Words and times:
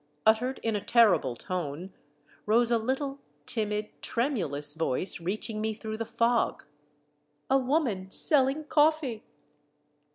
uttered 0.25 0.59
in 0.63 0.75
a 0.75 0.79
terrible 0.79 1.35
tone, 1.35 1.93
rose 2.47 2.71
a 2.71 2.79
little, 2.79 3.19
timid, 3.45 3.89
tremulous 4.01 4.73
voice 4.73 5.19
reaching 5.19 5.61
me 5.61 5.75
through 5.75 5.95
the 5.95 6.05
fog, 6.07 6.63
—*' 7.23 7.49
A 7.51 7.57
woman 7.59 8.09
selling 8.09 8.63
coffee." 8.63 9.23